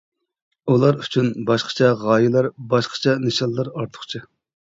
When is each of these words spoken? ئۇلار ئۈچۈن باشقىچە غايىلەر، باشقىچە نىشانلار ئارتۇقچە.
ئۇلار 0.71 0.95
ئۈچۈن 1.01 1.27
باشقىچە 1.49 1.89
غايىلەر، 2.05 2.49
باشقىچە 2.73 3.15
نىشانلار 3.27 3.73
ئارتۇقچە. 3.75 4.23